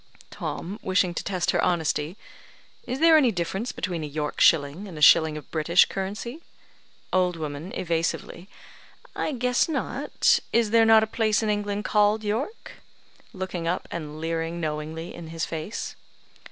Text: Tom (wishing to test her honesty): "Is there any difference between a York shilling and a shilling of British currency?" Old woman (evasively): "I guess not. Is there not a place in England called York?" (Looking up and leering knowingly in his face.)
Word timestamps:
Tom 0.31 0.79
(wishing 0.81 1.13
to 1.13 1.23
test 1.23 1.51
her 1.51 1.63
honesty): 1.63 2.17
"Is 2.87 2.97
there 2.99 3.17
any 3.17 3.31
difference 3.31 3.71
between 3.71 4.03
a 4.03 4.07
York 4.07 4.41
shilling 4.41 4.87
and 4.87 4.97
a 4.97 4.99
shilling 5.01 5.37
of 5.37 5.51
British 5.51 5.85
currency?" 5.85 6.41
Old 7.13 7.35
woman 7.35 7.71
(evasively): 7.75 8.49
"I 9.15 9.31
guess 9.31 9.69
not. 9.69 10.39
Is 10.51 10.71
there 10.71 10.85
not 10.85 11.03
a 11.03 11.05
place 11.05 11.43
in 11.43 11.51
England 11.51 11.85
called 11.85 12.23
York?" 12.23 12.81
(Looking 13.31 13.67
up 13.67 13.87
and 13.91 14.19
leering 14.19 14.59
knowingly 14.59 15.13
in 15.13 15.27
his 15.27 15.45
face.) 15.45 15.95